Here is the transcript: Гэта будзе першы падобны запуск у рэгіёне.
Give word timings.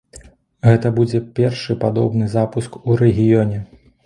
Гэта 0.67 0.91
будзе 0.99 1.21
першы 1.41 1.77
падобны 1.83 2.31
запуск 2.37 2.81
у 2.81 2.91
рэгіёне. 3.05 3.63